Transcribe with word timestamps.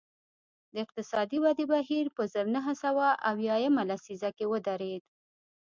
د 0.73 0.75
اقتصادي 0.85 1.37
ودې 1.43 1.65
بهیر 1.73 2.05
په 2.15 2.23
زر 2.33 2.45
نه 2.55 2.61
سوه 2.83 3.07
اویا 3.29 3.55
یمه 3.65 3.83
لسیزه 3.89 4.29
کې 4.37 4.45
ودرېد 4.51 5.03